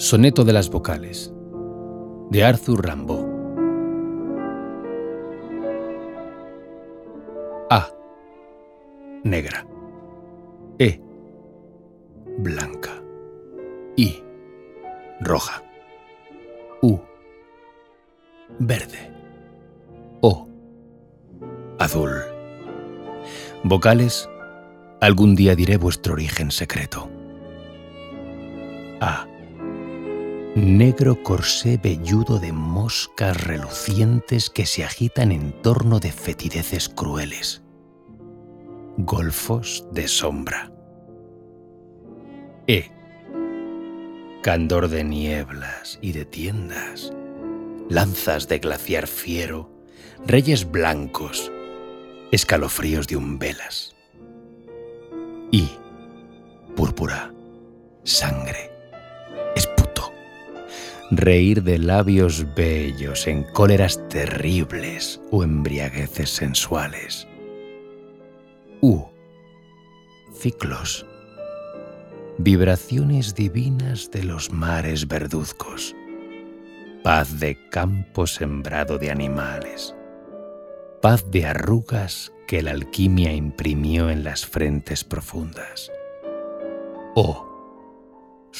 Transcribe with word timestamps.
Soneto 0.00 0.44
de 0.44 0.54
las 0.54 0.70
vocales 0.70 1.30
de 2.30 2.42
Arthur 2.42 2.88
Rimbaud. 2.88 3.26
A. 7.68 7.86
Negra. 9.24 9.66
E. 10.78 10.98
Blanca. 12.38 13.02
I. 13.98 14.24
Roja. 15.20 15.62
U. 16.80 16.98
Verde. 18.58 19.12
O. 20.22 20.48
Azul. 21.78 22.10
Vocales. 23.64 24.30
Algún 25.02 25.34
día 25.34 25.54
diré 25.54 25.76
vuestro 25.76 26.14
origen 26.14 26.50
secreto. 26.50 27.10
A 29.02 29.26
negro 30.54 31.22
corsé 31.22 31.78
velludo 31.78 32.38
de 32.40 32.52
moscas 32.52 33.40
relucientes 33.44 34.50
que 34.50 34.66
se 34.66 34.84
agitan 34.84 35.30
en 35.30 35.52
torno 35.62 36.00
de 36.00 36.10
fetideces 36.10 36.88
crueles. 36.88 37.62
Golfos 38.96 39.86
de 39.92 40.08
sombra. 40.08 40.72
E. 42.66 42.90
Candor 44.42 44.88
de 44.88 45.04
nieblas 45.04 45.98
y 46.02 46.12
de 46.12 46.24
tiendas. 46.24 47.12
Lanzas 47.88 48.48
de 48.48 48.58
glaciar 48.58 49.06
fiero. 49.06 49.70
Reyes 50.26 50.70
blancos. 50.70 51.52
Escalofríos 52.32 53.06
de 53.06 53.16
umbelas. 53.16 53.94
Y. 55.52 55.68
Púrpura. 56.74 57.32
Sangre 58.02 58.79
reír 61.10 61.64
de 61.64 61.78
labios 61.78 62.46
bellos 62.54 63.26
en 63.26 63.42
cóleras 63.42 64.00
terribles 64.08 65.20
o 65.30 65.42
embriagueces 65.42 66.30
sensuales. 66.30 67.26
U. 68.80 69.04
Ciclos. 70.32 71.04
Vibraciones 72.38 73.34
divinas 73.34 74.10
de 74.10 74.22
los 74.22 74.52
mares 74.52 75.08
verduzcos. 75.08 75.96
Paz 77.02 77.40
de 77.40 77.58
campo 77.70 78.26
sembrado 78.26 78.96
de 78.96 79.10
animales. 79.10 79.94
Paz 81.02 81.28
de 81.30 81.46
arrugas 81.46 82.32
que 82.46 82.62
la 82.62 82.70
alquimia 82.70 83.32
imprimió 83.32 84.10
en 84.10 84.22
las 84.22 84.46
frentes 84.46 85.02
profundas. 85.02 85.90
O 87.16 87.49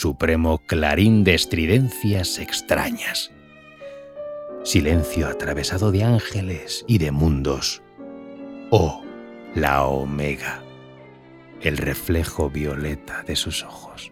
supremo 0.01 0.62
clarín 0.65 1.25
de 1.25 1.34
estridencias 1.34 2.39
extrañas. 2.39 3.31
Silencio 4.65 5.29
atravesado 5.29 5.93
de 5.93 6.05
ángeles 6.05 6.87
y 6.89 6.97
de 6.97 7.11
mundos. 7.11 7.83
Oh, 8.71 9.05
la 9.55 9.84
omega, 9.84 10.62
el 11.61 11.77
reflejo 11.77 12.48
violeta 12.48 13.25
de 13.25 13.37
sus 13.37 13.62
ojos. 13.62 14.11